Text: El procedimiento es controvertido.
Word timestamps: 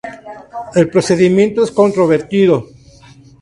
El 0.73 0.89
procedimiento 0.89 1.63
es 1.63 1.69
controvertido. 1.69 2.65